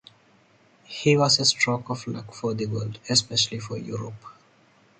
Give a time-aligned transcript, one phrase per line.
[0.85, 4.25] He was a stroke of luck for the world, especially for Europe.